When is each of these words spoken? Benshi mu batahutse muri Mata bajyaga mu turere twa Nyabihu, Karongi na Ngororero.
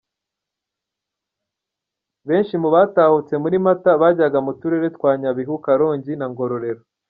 Benshi 2.27 2.55
mu 2.61 2.69
batahutse 2.75 3.33
muri 3.43 3.57
Mata 3.65 3.91
bajyaga 4.01 4.39
mu 4.45 4.51
turere 4.59 4.87
twa 4.95 5.11
Nyabihu, 5.21 5.55
Karongi 5.65 6.13
na 6.19 6.27
Ngororero. 6.31 6.81